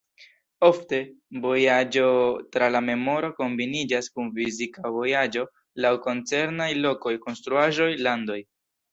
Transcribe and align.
Ofte, 0.67 0.97
vojaĝo 1.41 2.05
tra 2.55 2.69
la 2.75 2.79
memoro 2.85 3.27
kombiniĝas 3.41 4.09
kun 4.15 4.31
fizika 4.39 4.91
vojaĝo 4.95 5.43
laŭ 5.85 5.91
koncernaj 6.07 6.69
lokoj, 6.87 7.13
konstruaĵoj, 7.27 7.91
landoj. 8.09 8.39